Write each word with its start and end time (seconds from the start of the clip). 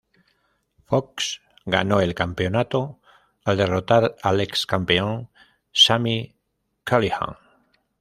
Fox 0.87 1.41
ganó 1.63 2.01
el 2.01 2.15
campeonato 2.15 2.99
al 3.45 3.57
derrotar 3.57 4.15
al 4.23 4.41
ex-campeón 4.41 5.29
Sami 5.71 6.35
Callihan. 6.83 7.37